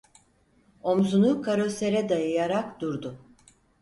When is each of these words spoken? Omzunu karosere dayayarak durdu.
Omzunu 0.91 1.33
karosere 1.47 2.01
dayayarak 2.13 2.81
durdu. 2.81 3.15